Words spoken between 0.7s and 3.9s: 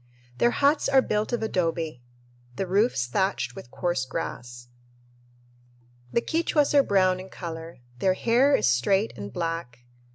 are built of adobe, the roofs thatched with